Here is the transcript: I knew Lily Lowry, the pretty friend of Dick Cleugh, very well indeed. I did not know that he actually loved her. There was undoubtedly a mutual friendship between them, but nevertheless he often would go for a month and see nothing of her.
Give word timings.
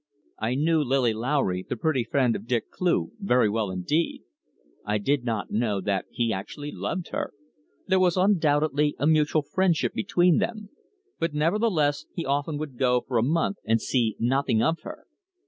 I 0.39 0.55
knew 0.55 0.81
Lily 0.81 1.13
Lowry, 1.13 1.63
the 1.69 1.75
pretty 1.77 2.03
friend 2.03 2.35
of 2.35 2.47
Dick 2.47 2.71
Cleugh, 2.71 3.11
very 3.19 3.47
well 3.47 3.69
indeed. 3.69 4.23
I 4.83 4.97
did 4.97 5.23
not 5.23 5.51
know 5.51 5.79
that 5.79 6.05
he 6.09 6.33
actually 6.33 6.71
loved 6.71 7.09
her. 7.09 7.33
There 7.85 7.99
was 7.99 8.17
undoubtedly 8.17 8.95
a 8.97 9.05
mutual 9.05 9.43
friendship 9.43 9.93
between 9.93 10.39
them, 10.39 10.69
but 11.19 11.35
nevertheless 11.35 12.07
he 12.15 12.25
often 12.25 12.57
would 12.57 12.79
go 12.79 13.01
for 13.01 13.19
a 13.19 13.21
month 13.21 13.57
and 13.63 13.79
see 13.79 14.15
nothing 14.17 14.59
of 14.59 14.77
her. 14.81 15.05